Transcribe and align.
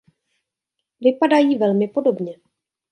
Vypadají 1.01 1.57
velmi 1.57 1.87
podobně. 1.87 2.35